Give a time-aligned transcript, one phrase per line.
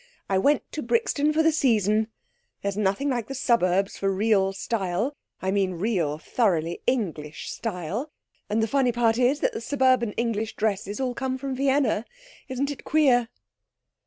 [0.27, 2.07] I went to Brixton for the season.
[2.63, 8.09] There's nothing like the suburbs for real style I mean real, thoroughly English style.
[8.49, 12.05] And the funny part is that the suburban English dresses all come from Vienna.
[12.47, 13.27] Isn't it queer?'